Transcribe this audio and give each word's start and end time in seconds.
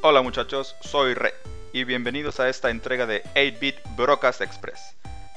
Hola 0.00 0.22
muchachos, 0.22 0.76
soy 0.80 1.14
Re 1.14 1.34
y 1.72 1.82
bienvenidos 1.82 2.38
a 2.38 2.48
esta 2.48 2.70
entrega 2.70 3.04
de 3.04 3.24
8-Bit 3.34 3.78
Broadcast 3.96 4.40
Express. 4.40 4.94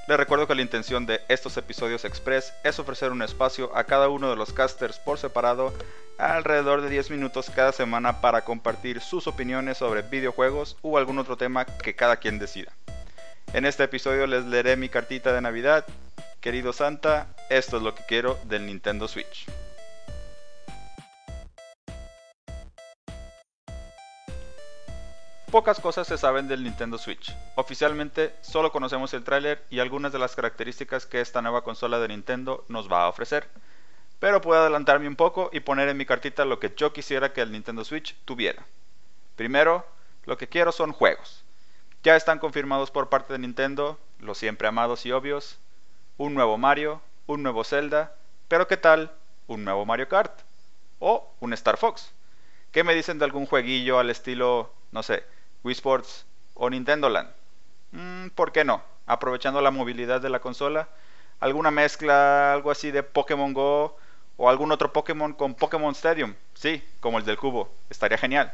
Les 0.07 0.17
recuerdo 0.17 0.45
que 0.45 0.53
la 0.53 0.61
intención 0.61 1.07
de 1.07 1.19
estos 1.29 1.57
episodios 1.57 2.05
express 2.05 2.53
es 2.63 2.77
ofrecer 2.77 3.11
un 3.11 3.23
espacio 3.23 3.75
a 3.75 3.85
cada 3.85 4.07
uno 4.07 4.29
de 4.29 4.35
los 4.35 4.53
casters 4.53 4.99
por 4.99 5.17
separado 5.17 5.73
alrededor 6.19 6.81
de 6.81 6.91
10 6.91 7.09
minutos 7.09 7.49
cada 7.49 7.71
semana 7.71 8.21
para 8.21 8.43
compartir 8.43 9.01
sus 9.01 9.25
opiniones 9.25 9.79
sobre 9.79 10.03
videojuegos 10.03 10.77
o 10.83 10.99
algún 10.99 11.17
otro 11.17 11.37
tema 11.37 11.65
que 11.65 11.95
cada 11.95 12.17
quien 12.17 12.37
decida. 12.37 12.71
En 13.53 13.65
este 13.65 13.85
episodio 13.85 14.27
les 14.27 14.45
leeré 14.45 14.77
mi 14.77 14.89
cartita 14.89 15.33
de 15.33 15.41
Navidad. 15.41 15.87
Querido 16.39 16.71
Santa, 16.71 17.25
esto 17.49 17.77
es 17.77 17.83
lo 17.83 17.95
que 17.95 18.03
quiero 18.07 18.37
del 18.43 18.67
Nintendo 18.67 19.07
Switch. 19.07 19.47
Pocas 25.51 25.81
cosas 25.81 26.07
se 26.07 26.17
saben 26.17 26.47
del 26.47 26.63
Nintendo 26.63 26.97
Switch. 26.97 27.35
Oficialmente 27.55 28.33
solo 28.39 28.71
conocemos 28.71 29.13
el 29.13 29.25
tráiler 29.25 29.61
y 29.69 29.79
algunas 29.79 30.13
de 30.13 30.17
las 30.17 30.33
características 30.33 31.05
que 31.05 31.19
esta 31.19 31.41
nueva 31.41 31.65
consola 31.65 31.99
de 31.99 32.07
Nintendo 32.07 32.63
nos 32.69 32.89
va 32.89 33.03
a 33.03 33.09
ofrecer. 33.09 33.49
Pero 34.21 34.39
puedo 34.39 34.61
adelantarme 34.61 35.09
un 35.09 35.17
poco 35.17 35.49
y 35.51 35.59
poner 35.59 35.89
en 35.89 35.97
mi 35.97 36.05
cartita 36.05 36.45
lo 36.45 36.61
que 36.61 36.73
yo 36.77 36.93
quisiera 36.93 37.33
que 37.33 37.41
el 37.41 37.51
Nintendo 37.51 37.83
Switch 37.83 38.15
tuviera. 38.23 38.65
Primero, 39.35 39.85
lo 40.23 40.37
que 40.37 40.47
quiero 40.47 40.71
son 40.71 40.93
juegos. 40.93 41.43
Ya 42.01 42.15
están 42.15 42.39
confirmados 42.39 42.89
por 42.89 43.09
parte 43.09 43.33
de 43.33 43.39
Nintendo, 43.39 43.99
los 44.19 44.37
siempre 44.37 44.69
amados 44.69 45.05
y 45.05 45.11
obvios, 45.11 45.59
un 46.15 46.33
nuevo 46.33 46.57
Mario, 46.57 47.01
un 47.27 47.43
nuevo 47.43 47.65
Zelda, 47.65 48.15
pero 48.47 48.69
¿qué 48.69 48.77
tal 48.77 49.11
un 49.47 49.65
nuevo 49.65 49.85
Mario 49.85 50.07
Kart? 50.07 50.31
O 50.99 51.29
un 51.41 51.51
Star 51.51 51.75
Fox. 51.75 52.13
¿Qué 52.71 52.85
me 52.85 52.95
dicen 52.95 53.19
de 53.19 53.25
algún 53.25 53.45
jueguillo 53.45 53.99
al 53.99 54.09
estilo, 54.09 54.71
no 54.93 55.03
sé, 55.03 55.25
Wii 55.63 55.73
Sports 55.73 56.25
o 56.55 56.69
Nintendo 56.69 57.09
Land. 57.09 57.29
Mm, 57.91 58.27
¿Por 58.29 58.51
qué 58.51 58.63
no? 58.63 58.81
Aprovechando 59.05 59.61
la 59.61 59.71
movilidad 59.71 60.21
de 60.21 60.29
la 60.29 60.39
consola, 60.39 60.87
alguna 61.39 61.71
mezcla, 61.71 62.53
algo 62.53 62.71
así 62.71 62.91
de 62.91 63.03
Pokémon 63.03 63.53
Go 63.53 63.97
o 64.37 64.49
algún 64.49 64.71
otro 64.71 64.93
Pokémon 64.93 65.33
con 65.33 65.53
Pokémon 65.55 65.93
Stadium, 65.93 66.35
sí, 66.53 66.83
como 66.99 67.17
el 67.19 67.25
del 67.25 67.37
cubo, 67.37 67.69
estaría 67.89 68.17
genial. 68.17 68.53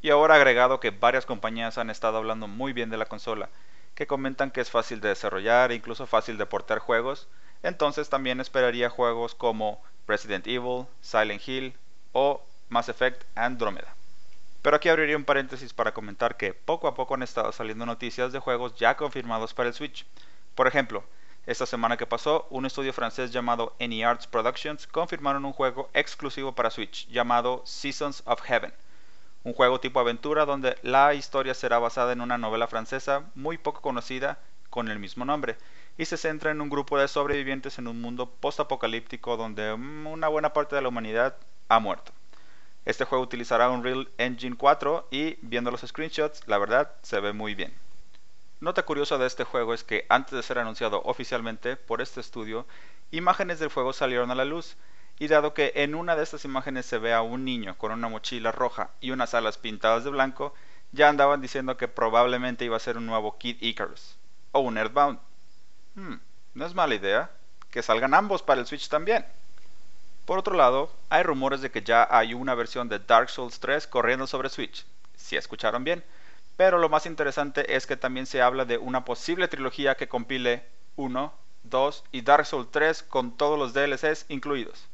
Y 0.00 0.10
ahora 0.10 0.36
agregado 0.36 0.80
que 0.80 0.90
varias 0.90 1.26
compañías 1.26 1.78
han 1.78 1.90
estado 1.90 2.18
hablando 2.18 2.48
muy 2.48 2.72
bien 2.72 2.90
de 2.90 2.96
la 2.96 3.06
consola, 3.06 3.48
que 3.94 4.06
comentan 4.06 4.50
que 4.50 4.60
es 4.60 4.70
fácil 4.70 5.00
de 5.00 5.08
desarrollar 5.08 5.70
e 5.70 5.74
incluso 5.74 6.06
fácil 6.06 6.38
de 6.38 6.46
portar 6.46 6.78
juegos, 6.78 7.28
entonces 7.62 8.08
también 8.08 8.40
esperaría 8.40 8.90
juegos 8.90 9.34
como 9.34 9.82
Resident 10.08 10.46
Evil, 10.46 10.86
Silent 11.00 11.46
Hill 11.46 11.74
o 12.12 12.42
Mass 12.68 12.88
Effect 12.88 13.22
Andromeda. 13.34 13.94
Pero 14.62 14.76
aquí 14.76 14.88
abriría 14.88 15.16
un 15.16 15.24
paréntesis 15.24 15.74
para 15.74 15.92
comentar 15.92 16.36
que 16.36 16.54
poco 16.54 16.86
a 16.86 16.94
poco 16.94 17.14
han 17.14 17.24
estado 17.24 17.50
saliendo 17.50 17.84
noticias 17.84 18.32
de 18.32 18.38
juegos 18.38 18.76
ya 18.76 18.96
confirmados 18.96 19.52
para 19.54 19.68
el 19.68 19.74
Switch. 19.74 20.06
Por 20.54 20.68
ejemplo, 20.68 21.04
esta 21.46 21.66
semana 21.66 21.96
que 21.96 22.06
pasó, 22.06 22.46
un 22.50 22.64
estudio 22.64 22.92
francés 22.92 23.32
llamado 23.32 23.74
Any 23.80 24.04
Arts 24.04 24.28
Productions 24.28 24.86
confirmaron 24.86 25.44
un 25.44 25.52
juego 25.52 25.90
exclusivo 25.92 26.54
para 26.54 26.70
Switch 26.70 27.08
llamado 27.08 27.62
Seasons 27.66 28.22
of 28.24 28.40
Heaven. 28.42 28.72
Un 29.42 29.52
juego 29.52 29.80
tipo 29.80 29.98
aventura 29.98 30.44
donde 30.44 30.76
la 30.82 31.14
historia 31.14 31.54
será 31.54 31.80
basada 31.80 32.12
en 32.12 32.20
una 32.20 32.38
novela 32.38 32.68
francesa 32.68 33.24
muy 33.34 33.58
poco 33.58 33.80
conocida 33.80 34.38
con 34.70 34.88
el 34.88 35.00
mismo 35.00 35.24
nombre 35.24 35.56
y 35.98 36.04
se 36.04 36.16
centra 36.16 36.52
en 36.52 36.60
un 36.60 36.70
grupo 36.70 36.96
de 36.96 37.08
sobrevivientes 37.08 37.78
en 37.78 37.88
un 37.88 38.00
mundo 38.00 38.30
post-apocalíptico 38.30 39.36
donde 39.36 39.74
mm, 39.76 40.06
una 40.06 40.28
buena 40.28 40.52
parte 40.52 40.76
de 40.76 40.82
la 40.82 40.88
humanidad 40.88 41.36
ha 41.68 41.80
muerto. 41.80 42.12
Este 42.84 43.04
juego 43.04 43.22
utilizará 43.22 43.70
Unreal 43.70 44.08
Engine 44.18 44.56
4 44.56 45.08
y 45.10 45.36
viendo 45.42 45.70
los 45.70 45.82
screenshots, 45.82 46.46
la 46.46 46.58
verdad 46.58 46.92
se 47.02 47.20
ve 47.20 47.32
muy 47.32 47.54
bien. 47.54 47.72
Nota 48.60 48.82
curiosa 48.82 49.18
de 49.18 49.26
este 49.26 49.44
juego 49.44 49.74
es 49.74 49.84
que 49.84 50.06
antes 50.08 50.32
de 50.32 50.42
ser 50.42 50.58
anunciado 50.58 51.02
oficialmente 51.04 51.76
por 51.76 52.00
este 52.00 52.20
estudio, 52.20 52.66
imágenes 53.10 53.60
del 53.60 53.70
juego 53.70 53.92
salieron 53.92 54.30
a 54.30 54.34
la 54.34 54.44
luz, 54.44 54.76
y 55.18 55.28
dado 55.28 55.54
que 55.54 55.72
en 55.76 55.94
una 55.94 56.16
de 56.16 56.24
estas 56.24 56.44
imágenes 56.44 56.86
se 56.86 56.98
ve 56.98 57.12
a 57.12 57.22
un 57.22 57.44
niño 57.44 57.76
con 57.78 57.92
una 57.92 58.08
mochila 58.08 58.50
roja 58.50 58.90
y 59.00 59.12
unas 59.12 59.34
alas 59.34 59.58
pintadas 59.58 60.02
de 60.02 60.10
blanco, 60.10 60.54
ya 60.90 61.08
andaban 61.08 61.40
diciendo 61.40 61.76
que 61.76 61.88
probablemente 61.88 62.64
iba 62.64 62.76
a 62.76 62.80
ser 62.80 62.96
un 62.96 63.06
nuevo 63.06 63.38
Kid 63.38 63.58
Icarus 63.60 64.16
o 64.50 64.60
un 64.60 64.78
Earthbound. 64.78 65.20
Hmm, 65.94 66.14
no 66.54 66.66
es 66.66 66.74
mala 66.74 66.94
idea, 66.94 67.30
que 67.70 67.82
salgan 67.82 68.14
ambos 68.14 68.42
para 68.42 68.60
el 68.60 68.66
Switch 68.66 68.88
también. 68.88 69.24
Por 70.24 70.38
otro 70.38 70.56
lado, 70.56 70.92
hay 71.08 71.24
rumores 71.24 71.62
de 71.62 71.72
que 71.72 71.82
ya 71.82 72.06
hay 72.08 72.32
una 72.32 72.54
versión 72.54 72.88
de 72.88 73.00
Dark 73.00 73.28
Souls 73.28 73.58
3 73.58 73.88
corriendo 73.88 74.28
sobre 74.28 74.50
Switch, 74.50 74.86
si 75.16 75.36
escucharon 75.36 75.82
bien, 75.82 76.04
pero 76.56 76.78
lo 76.78 76.88
más 76.88 77.06
interesante 77.06 77.74
es 77.74 77.88
que 77.88 77.96
también 77.96 78.26
se 78.26 78.40
habla 78.40 78.64
de 78.64 78.78
una 78.78 79.04
posible 79.04 79.48
trilogía 79.48 79.96
que 79.96 80.08
compile 80.08 80.64
1, 80.94 81.32
2 81.64 82.04
y 82.12 82.22
Dark 82.22 82.46
Souls 82.46 82.70
3 82.70 83.02
con 83.02 83.36
todos 83.36 83.58
los 83.58 83.74
DLCs 83.74 84.26
incluidos. 84.28 84.86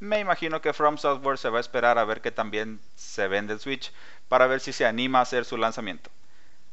Me 0.00 0.18
imagino 0.18 0.60
que 0.60 0.72
From 0.72 0.98
Software 0.98 1.38
se 1.38 1.48
va 1.48 1.58
a 1.58 1.60
esperar 1.60 1.96
a 1.98 2.04
ver 2.04 2.20
que 2.20 2.32
también 2.32 2.80
se 2.96 3.28
vende 3.28 3.52
el 3.52 3.60
Switch 3.60 3.92
para 4.28 4.48
ver 4.48 4.60
si 4.60 4.72
se 4.72 4.84
anima 4.84 5.20
a 5.20 5.22
hacer 5.22 5.44
su 5.44 5.56
lanzamiento. 5.56 6.10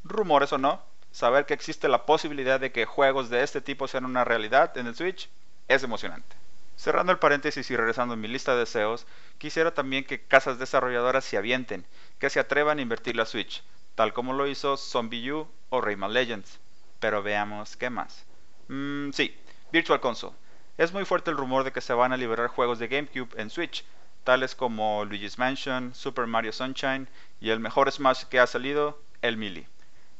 Rumores 0.04 0.52
o 0.52 0.58
no, 0.58 0.82
saber 1.12 1.46
que 1.46 1.54
existe 1.54 1.88
la 1.88 2.08
posibilidad 2.08 2.60
de 2.60 2.72
que 2.72 2.86
juegos 2.86 3.30
de 3.30 3.44
este 3.44 3.62
tipo 3.62 3.88
sean 3.88 4.06
una 4.06 4.24
realidad 4.24 4.76
en 4.78 4.88
el 4.88 4.96
Switch 4.96 5.30
es 5.68 5.84
emocionante. 5.84 6.43
Cerrando 6.84 7.14
el 7.14 7.18
paréntesis 7.18 7.72
y 7.72 7.78
regresando 7.78 8.16
a 8.16 8.18
mi 8.18 8.28
lista 8.28 8.52
de 8.52 8.60
deseos, 8.60 9.08
quisiera 9.38 9.74
también 9.74 10.04
que 10.04 10.22
casas 10.22 10.60
desarrolladoras 10.60 11.24
se 11.24 11.38
avienten, 11.38 11.86
que 12.20 12.30
se 12.30 12.42
atrevan 12.42 12.78
a 12.78 12.82
invertir 12.82 13.16
la 13.16 13.26
Switch, 13.26 13.64
tal 13.96 14.12
como 14.12 14.34
lo 14.34 14.48
hizo 14.48 14.76
Zombie 14.76 15.32
U 15.32 15.48
o 15.70 15.80
Rayman 15.80 16.12
Legends. 16.12 16.60
Pero 17.00 17.24
veamos 17.24 17.78
qué 17.78 17.90
más. 17.90 18.26
Mmm, 18.68 19.12
sí, 19.12 19.34
Virtual 19.72 20.02
Console. 20.02 20.36
Es 20.78 20.92
muy 20.92 21.06
fuerte 21.06 21.32
el 21.32 21.38
rumor 21.38 21.64
de 21.64 21.72
que 21.72 21.80
se 21.80 21.94
van 21.94 22.12
a 22.12 22.18
liberar 22.18 22.50
juegos 22.50 22.80
de 22.80 22.90
GameCube 22.90 23.40
en 23.40 23.50
Switch, 23.50 23.86
tales 24.26 24.54
como 24.54 25.06
Luigi's 25.06 25.40
Mansion, 25.40 25.96
Super 25.96 26.28
Mario 26.28 26.52
Sunshine 26.52 27.08
y 27.40 27.52
el 27.52 27.62
mejor 27.62 27.90
Smash 27.90 28.26
que 28.26 28.42
ha 28.42 28.46
salido, 28.46 29.02
el 29.22 29.38
Melee. 29.38 29.70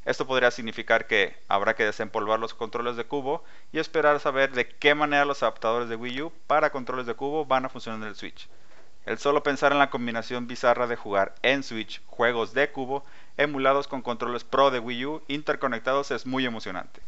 Esto 0.06 0.28
podría 0.28 0.52
significar 0.52 1.08
que 1.08 1.38
habrá 1.48 1.76
que 1.76 1.86
desempolvar 1.86 2.40
los 2.40 2.54
controles 2.54 2.98
de 2.98 3.06
cubo 3.06 3.44
y 3.72 3.80
esperar 3.80 4.18
a 4.18 4.20
saber 4.20 4.52
de 4.52 4.68
qué 4.68 4.96
manera 4.96 5.24
los 5.24 5.44
adaptadores 5.44 5.88
de 5.88 5.96
Wii 5.96 6.24
U 6.24 6.34
para 6.46 6.72
controles 6.72 7.06
de 7.06 7.14
cubo 7.14 7.46
van 7.46 7.66
a 7.66 7.70
funcionar 7.70 8.02
en 8.02 8.10
el 8.10 8.16
Switch. 8.16 8.50
El 9.06 9.18
solo 9.18 9.44
pensar 9.44 9.72
en 9.72 9.80
la 9.80 9.90
combinación 9.90 10.48
bizarra 10.48 10.88
de 10.88 10.98
jugar 10.98 11.36
en 11.42 11.64
Switch 11.64 12.02
juegos 12.06 12.54
de 12.54 12.72
cubo 12.72 13.06
emulados 13.38 13.88
con 13.88 14.02
controles 14.02 14.44
Pro 14.44 14.72
de 14.72 14.80
Wii 14.80 15.06
U 15.06 15.24
interconectados 15.28 16.12
es 16.12 16.26
muy 16.26 16.46
emocionante. 16.46 17.02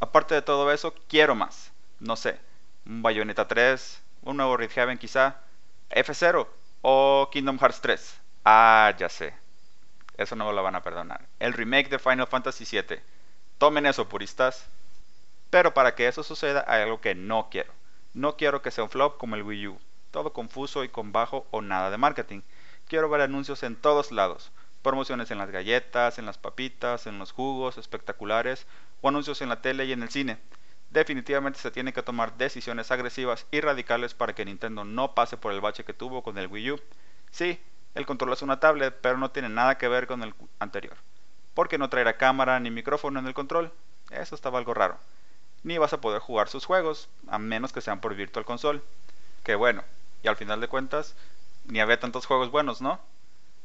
Aparte 0.00 0.34
de 0.34 0.42
todo 0.42 0.72
eso, 0.72 0.94
quiero 1.08 1.34
más. 1.34 1.72
No 2.00 2.16
sé, 2.16 2.38
un 2.86 3.02
Bayonetta 3.02 3.48
3, 3.48 4.02
un 4.22 4.36
nuevo 4.36 4.56
Red 4.56 4.70
quizá, 4.98 5.36
F0 5.90 6.46
o 6.82 7.28
Kingdom 7.32 7.58
Hearts 7.58 7.80
3. 7.80 8.20
Ah, 8.44 8.94
ya 8.98 9.08
sé, 9.08 9.34
eso 10.18 10.36
no 10.36 10.52
lo 10.52 10.62
van 10.62 10.74
a 10.74 10.82
perdonar. 10.82 11.26
El 11.38 11.52
remake 11.52 11.88
de 11.88 11.98
Final 11.98 12.26
Fantasy 12.26 12.64
VII. 12.70 12.98
Tomen 13.56 13.86
eso, 13.86 14.08
puristas. 14.08 14.68
Pero 15.48 15.72
para 15.72 15.94
que 15.94 16.08
eso 16.08 16.22
suceda 16.22 16.64
hay 16.66 16.82
algo 16.82 17.00
que 17.00 17.14
no 17.14 17.48
quiero. 17.50 17.72
No 18.14 18.36
quiero 18.36 18.60
que 18.60 18.72
sea 18.72 18.84
un 18.84 18.90
flop 18.90 19.16
como 19.16 19.36
el 19.36 19.44
Wii 19.44 19.68
U. 19.68 19.80
Todo 20.10 20.32
confuso 20.32 20.82
y 20.82 20.88
con 20.88 21.12
bajo 21.12 21.46
o 21.52 21.62
nada 21.62 21.90
de 21.90 21.98
marketing. 21.98 22.42
Quiero 22.88 23.08
ver 23.08 23.20
anuncios 23.20 23.62
en 23.62 23.76
todos 23.76 24.10
lados. 24.10 24.50
Promociones 24.82 25.30
en 25.30 25.38
las 25.38 25.50
galletas, 25.50 26.18
en 26.18 26.26
las 26.26 26.36
papitas, 26.36 27.06
en 27.06 27.18
los 27.18 27.32
jugos 27.32 27.78
espectaculares 27.78 28.66
o 29.00 29.08
anuncios 29.08 29.40
en 29.40 29.48
la 29.48 29.62
tele 29.62 29.84
y 29.84 29.92
en 29.92 30.02
el 30.02 30.10
cine. 30.10 30.38
Definitivamente 30.90 31.60
se 31.60 31.70
tienen 31.70 31.94
que 31.94 32.02
tomar 32.02 32.36
decisiones 32.38 32.90
agresivas 32.90 33.46
y 33.50 33.60
radicales 33.60 34.14
para 34.14 34.34
que 34.34 34.44
Nintendo 34.44 34.84
no 34.84 35.14
pase 35.14 35.36
por 35.36 35.52
el 35.52 35.60
bache 35.60 35.84
que 35.84 35.94
tuvo 35.94 36.22
con 36.22 36.38
el 36.38 36.48
Wii 36.48 36.72
U. 36.72 36.80
Sí, 37.30 37.60
el 37.98 38.06
control 38.06 38.32
es 38.32 38.42
una 38.42 38.60
tablet, 38.60 38.96
pero 39.02 39.18
no 39.18 39.32
tiene 39.32 39.48
nada 39.48 39.76
que 39.76 39.88
ver 39.88 40.06
con 40.06 40.22
el 40.22 40.32
anterior. 40.60 40.96
Porque 41.52 41.78
no 41.78 41.90
traerá 41.90 42.16
cámara 42.16 42.60
ni 42.60 42.70
micrófono 42.70 43.18
en 43.18 43.26
el 43.26 43.34
control. 43.34 43.72
Eso 44.10 44.36
estaba 44.36 44.58
algo 44.58 44.72
raro. 44.72 44.98
Ni 45.64 45.78
vas 45.78 45.92
a 45.92 46.00
poder 46.00 46.20
jugar 46.20 46.48
sus 46.48 46.64
juegos, 46.64 47.08
a 47.26 47.40
menos 47.40 47.72
que 47.72 47.80
sean 47.80 48.00
por 48.00 48.14
Virtual 48.14 48.44
Console. 48.44 48.82
Que 49.42 49.56
bueno, 49.56 49.82
y 50.22 50.28
al 50.28 50.36
final 50.36 50.60
de 50.60 50.68
cuentas, 50.68 51.16
ni 51.64 51.80
había 51.80 51.98
tantos 51.98 52.24
juegos 52.24 52.52
buenos, 52.52 52.80
¿no? 52.80 53.00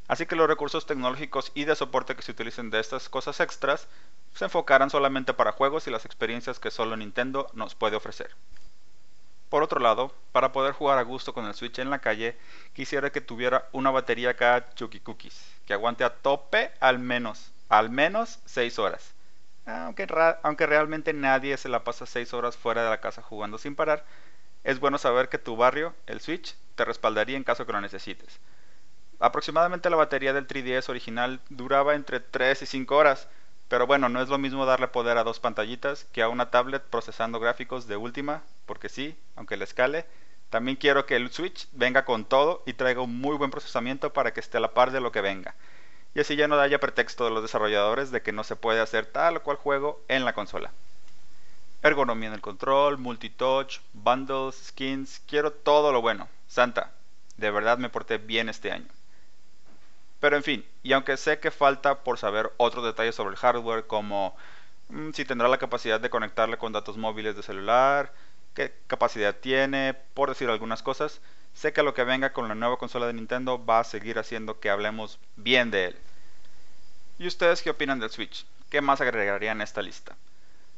Así 0.08 0.26
que 0.26 0.36
los 0.36 0.48
recursos 0.48 0.88
tecnológicos 0.88 1.52
y 1.54 1.66
de 1.66 1.76
soporte 1.76 2.16
que 2.16 2.24
se 2.24 2.32
utilicen 2.32 2.72
de 2.72 2.80
estas 2.80 3.10
cosas 3.10 3.40
extras 3.40 3.88
se 4.34 4.46
enfocarán 4.46 4.90
solamente 4.90 5.36
para 5.36 5.52
juegos 5.52 5.86
y 5.86 5.92
las 5.92 6.06
experiencias 6.06 6.60
que 6.60 6.72
solo 6.72 6.98
Nintendo 6.98 7.52
nos 7.54 7.76
puede 7.76 7.98
ofrecer. 7.98 8.32
Por 9.54 9.62
otro 9.62 9.80
lado, 9.80 10.12
para 10.32 10.52
poder 10.52 10.74
jugar 10.74 10.98
a 10.98 11.04
gusto 11.04 11.32
con 11.32 11.46
el 11.46 11.54
Switch 11.54 11.78
en 11.78 11.92
la 11.92 12.00
calle, 12.00 12.36
quisiera 12.74 13.12
que 13.12 13.22
tuviera 13.22 13.70
una 13.72 13.92
batería 13.92 14.32
acá 14.32 14.74
Chucky 14.74 15.00
Cookies, 15.00 15.40
que 15.68 15.74
aguante 15.74 16.04
a 16.04 16.10
tope 16.10 16.72
al 16.80 16.98
menos, 16.98 17.52
al 17.70 17.92
menos 17.92 18.40
6 18.46 18.80
horas. 18.80 19.14
Aunque, 19.68 20.08
aunque 20.42 20.66
realmente 20.66 21.14
nadie 21.14 21.56
se 21.58 21.70
la 21.70 21.84
pasa 21.84 22.08
6 22.08 22.34
horas 22.34 22.58
fuera 22.58 22.84
de 22.84 22.90
la 22.90 23.00
casa 23.00 23.22
jugando 23.22 23.60
sin 23.60 23.76
parar, 23.76 24.04
es 24.64 24.80
bueno 24.80 24.98
saber 24.98 25.30
que 25.30 25.38
tu 25.38 25.56
barrio, 25.56 25.94
el 26.08 26.20
Switch, 26.20 26.56
te 26.74 26.84
respaldaría 26.84 27.38
en 27.38 27.44
caso 27.44 27.68
que 27.68 27.74
lo 27.74 27.82
necesites. 27.82 28.40
Aproximadamente 29.20 29.92
la 29.92 29.98
batería 29.98 30.34
del 30.34 30.48
3DS 30.48 30.90
original 30.90 31.42
duraba 31.50 31.94
entre 31.94 32.20
3 32.20 32.64
y 32.64 32.66
5 32.66 32.96
horas, 32.96 33.28
pero 33.68 33.86
bueno, 33.86 34.10
no 34.10 34.20
es 34.20 34.30
lo 34.30 34.40
mismo 34.40 34.66
darle 34.66 34.88
poder 34.88 35.20
a 35.20 35.24
dos 35.24 35.40
pantallitas 35.40 36.06
que 36.06 36.24
a 36.24 36.30
una 36.30 36.50
tablet 36.50 36.82
procesando 36.82 37.40
gráficos 37.40 37.86
de 37.86 37.98
última, 37.98 38.42
porque 38.66 38.90
sí, 38.90 39.18
aunque 39.36 39.58
le 39.58 39.64
escale, 39.64 40.06
también 40.50 40.78
quiero 40.78 41.06
que 41.06 41.16
el 41.16 41.32
Switch 41.32 41.68
venga 41.72 42.06
con 42.06 42.26
todo 42.26 42.62
y 42.66 42.74
traiga 42.74 43.02
un 43.02 43.20
muy 43.20 43.36
buen 43.38 43.52
procesamiento 43.52 44.14
para 44.14 44.34
que 44.34 44.40
esté 44.40 44.58
a 44.58 44.62
la 44.62 44.74
par 44.74 44.92
de 44.92 45.02
lo 45.02 45.12
que 45.12 45.22
venga. 45.22 45.56
Y 46.16 46.20
así 46.20 46.36
ya 46.36 46.48
no 46.48 46.60
haya 46.60 46.80
pretexto 46.80 47.26
de 47.26 47.32
los 47.32 47.42
desarrolladores 47.42 48.12
de 48.12 48.22
que 48.22 48.32
no 48.32 48.44
se 48.44 48.56
puede 48.56 48.80
hacer 48.80 49.08
tal 49.08 49.38
o 49.38 49.44
cual 49.44 49.58
juego 49.58 50.04
en 50.08 50.26
la 50.26 50.34
consola. 50.34 50.72
Ergonomía 51.82 52.28
en 52.28 52.36
el 52.36 52.42
control, 52.42 53.00
multitouch, 53.00 53.80
bundles, 53.94 54.56
skins, 54.68 55.22
quiero 55.28 55.52
todo 55.52 55.92
lo 55.92 56.02
bueno. 56.02 56.30
Santa, 56.48 56.92
de 57.38 57.50
verdad 57.50 57.78
me 57.78 57.90
porté 57.90 58.20
bien 58.20 58.48
este 58.48 58.72
año. 58.72 58.88
Pero 60.20 60.38
en 60.38 60.44
fin, 60.44 60.66
y 60.84 60.94
aunque 60.94 61.18
sé 61.18 61.40
que 61.40 61.52
falta 61.52 62.04
por 62.04 62.18
saber 62.18 62.54
otros 62.58 62.86
detalles 62.86 63.16
sobre 63.16 63.32
el 63.32 63.38
hardware 63.38 63.88
como 63.88 64.38
mm, 64.90 65.12
si 65.12 65.26
tendrá 65.26 65.50
la 65.50 65.58
capacidad 65.58 66.00
de 66.00 66.10
conectarle 66.10 66.58
con 66.58 66.72
datos 66.72 66.96
móviles 66.96 67.36
de 67.36 67.44
celular, 67.44 68.14
qué 68.54 68.74
capacidad 68.88 69.36
tiene, 69.36 69.96
por 70.14 70.30
decir 70.30 70.50
algunas 70.50 70.84
cosas, 70.84 71.22
sé 71.54 71.74
que 71.74 71.84
lo 71.84 71.94
que 71.94 72.04
venga 72.04 72.34
con 72.34 72.48
la 72.48 72.56
nueva 72.56 72.78
consola 72.78 73.08
de 73.08 73.14
Nintendo 73.14 73.64
va 73.64 73.80
a 73.80 73.84
seguir 73.84 74.20
haciendo 74.20 74.60
que 74.60 74.70
hablemos 74.70 75.20
bien 75.36 75.72
de 75.72 75.86
él. 75.86 75.96
¿Y 77.20 77.28
ustedes 77.28 77.62
qué 77.62 77.70
opinan 77.70 78.00
del 78.00 78.10
Switch? 78.10 78.46
¿Qué 78.70 78.82
más 78.82 79.02
agregarían 79.02 79.62
a 79.62 79.64
esta 79.64 79.82
lista? 79.82 80.16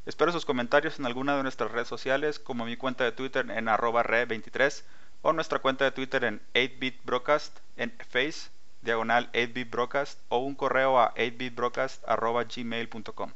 Espero 0.06 0.32
sus 0.32 0.46
comentarios 0.46 1.00
en 1.00 1.06
alguna 1.06 1.36
de 1.36 1.44
nuestras 1.44 1.72
redes 1.72 1.88
sociales 1.88 2.40
como 2.40 2.66
mi 2.66 2.78
cuenta 2.78 3.04
de 3.04 3.12
Twitter 3.12 3.50
en 3.50 3.68
arroba 3.68 4.04
re23 4.04 4.84
o 5.24 5.34
nuestra 5.34 5.60
cuenta 5.60 5.86
de 5.86 5.92
Twitter 5.92 6.24
en 6.26 6.42
8bitbroadcast 6.54 7.52
en 7.78 7.92
Face 8.10 8.50
diagonal 8.84 9.32
8bitbroadcast 9.32 10.20
o 10.30 10.38
un 10.38 10.54
correo 10.54 11.00
a 11.00 11.16
8bitbroadcast.gmail.com. 11.16 13.32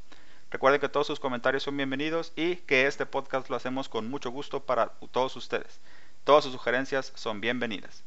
Recuerden 0.51 0.81
que 0.81 0.90
todos 0.90 1.06
sus 1.06 1.19
comentarios 1.19 1.62
son 1.62 1.78
bienvenidos 1.78 2.34
y 2.36 2.56
que 2.56 2.88
este 2.88 3.06
podcast 3.06 3.50
lo 3.50 3.56
hacemos 3.56 3.88
con 3.88 4.10
mucho 4.10 4.31
gusto 4.31 4.62
para 4.62 4.88
todos 5.12 5.36
ustedes. 5.36 5.80
Todas 6.24 6.44
sus 6.44 6.54
sugerencias 6.54 7.12
son 7.16 7.40
bienvenidas. 7.40 8.04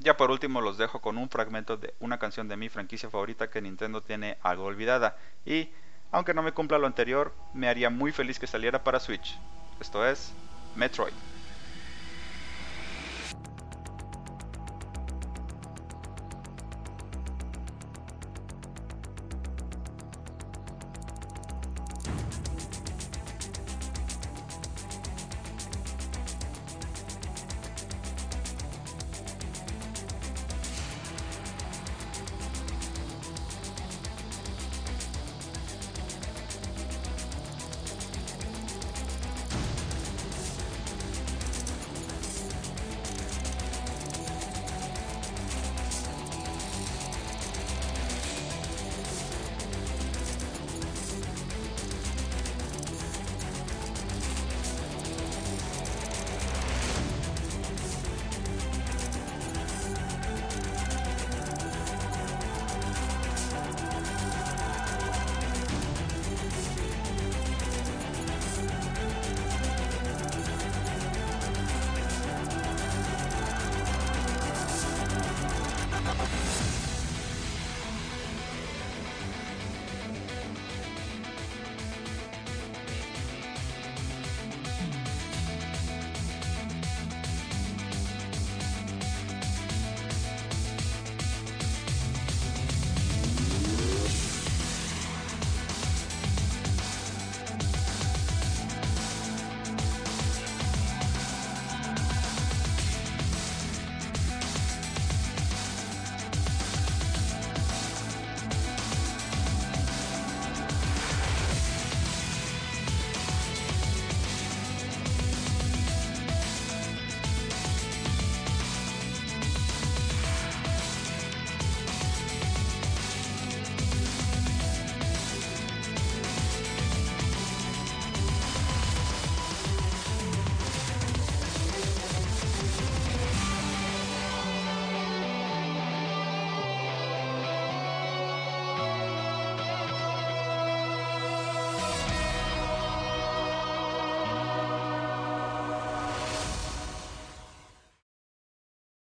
Ya 0.00 0.16
por 0.16 0.32
último 0.32 0.60
los 0.60 0.76
dejo 0.76 1.00
con 1.00 1.16
un 1.16 1.28
fragmento 1.28 1.76
de 1.76 1.94
una 2.00 2.18
canción 2.18 2.48
de 2.48 2.56
mi 2.56 2.68
franquicia 2.68 3.10
favorita 3.10 3.48
que 3.48 3.62
Nintendo 3.62 4.02
tiene 4.02 4.38
algo 4.42 4.64
olvidada 4.64 5.16
y, 5.46 5.68
aunque 6.10 6.34
no 6.34 6.42
me 6.42 6.52
cumpla 6.52 6.78
lo 6.78 6.88
anterior, 6.88 7.32
me 7.52 7.68
haría 7.68 7.90
muy 7.90 8.10
feliz 8.10 8.40
que 8.40 8.48
saliera 8.48 8.82
para 8.82 8.98
Switch. 8.98 9.38
Esto 9.80 10.04
es 10.04 10.32
Metroid. 10.74 11.33